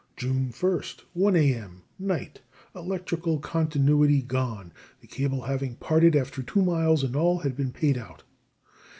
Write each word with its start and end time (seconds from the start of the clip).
June 0.17 0.49
1st. 0.51 1.01
1 1.13 1.35
A.M. 1.35 1.83
(night), 1.99 2.41
electrical 2.75 3.37
continuity 3.37 4.23
gone, 4.23 4.73
the 4.99 5.05
cable 5.05 5.43
having 5.43 5.75
parted 5.75 6.15
after 6.15 6.41
two 6.41 6.63
miles 6.63 7.03
in 7.03 7.15
all 7.15 7.37
had 7.41 7.55
been 7.55 7.71
paid 7.71 7.99
out. 7.99 8.23